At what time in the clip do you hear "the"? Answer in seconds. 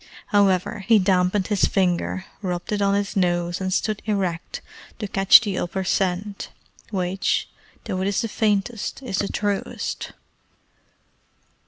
5.41-5.59, 8.21-8.27, 9.19-9.27